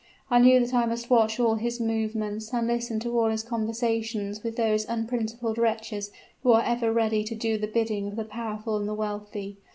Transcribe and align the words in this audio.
I 0.31 0.39
knew 0.39 0.59
that 0.59 0.73
I 0.73 0.87
must 0.87 1.11
watch 1.11 1.39
all 1.39 1.53
his 1.53 1.79
movements 1.79 2.51
and 2.55 2.65
listen 2.65 2.99
to 3.01 3.19
all 3.19 3.29
his 3.29 3.43
conversations 3.43 4.41
with 4.41 4.55
those 4.55 4.83
unprincipled 4.89 5.59
wretches 5.59 6.11
who 6.41 6.53
are 6.53 6.63
ever 6.63 6.91
ready 6.91 7.23
to 7.23 7.35
do 7.35 7.59
the 7.59 7.67
bidding 7.67 8.07
of 8.07 8.15
the 8.15 8.25
powerful 8.25 8.77
and 8.77 8.89
the 8.89 8.95
wealthy. 8.95 9.57